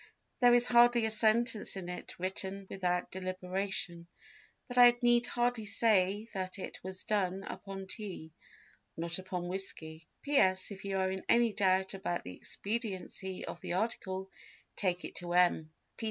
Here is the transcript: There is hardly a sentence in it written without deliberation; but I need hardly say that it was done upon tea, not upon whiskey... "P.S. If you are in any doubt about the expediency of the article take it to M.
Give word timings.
There 0.39 0.55
is 0.55 0.65
hardly 0.65 1.05
a 1.05 1.11
sentence 1.11 1.75
in 1.75 1.87
it 1.87 2.17
written 2.17 2.65
without 2.71 3.11
deliberation; 3.11 4.07
but 4.67 4.75
I 4.75 4.97
need 5.03 5.27
hardly 5.27 5.65
say 5.65 6.27
that 6.33 6.57
it 6.57 6.79
was 6.83 7.03
done 7.03 7.43
upon 7.43 7.85
tea, 7.85 8.31
not 8.97 9.19
upon 9.19 9.47
whiskey... 9.47 10.07
"P.S. 10.23 10.71
If 10.71 10.85
you 10.85 10.97
are 10.97 11.11
in 11.11 11.23
any 11.29 11.53
doubt 11.53 11.93
about 11.93 12.23
the 12.23 12.35
expediency 12.35 13.45
of 13.45 13.61
the 13.61 13.73
article 13.73 14.31
take 14.75 15.05
it 15.05 15.13
to 15.17 15.33
M. 15.35 15.71